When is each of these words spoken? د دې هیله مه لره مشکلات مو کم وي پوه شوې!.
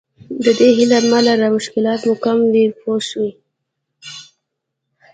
د 0.43 0.45
دې 0.59 0.69
هیله 0.77 0.99
مه 1.11 1.19
لره 1.27 1.47
مشکلات 1.57 2.01
مو 2.07 2.15
کم 2.23 2.39
وي 2.51 2.65
پوه 2.79 2.97
شوې!. 3.09 3.31